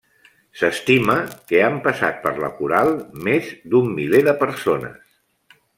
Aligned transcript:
S'estima 0.61 1.17
que 1.51 1.61
han 1.65 1.77
passat 1.89 2.17
per 2.25 2.33
la 2.45 2.49
coral 2.63 2.91
més 3.29 3.55
d'un 3.75 3.95
miler 4.01 4.27
de 4.31 4.39
persones. 4.45 5.19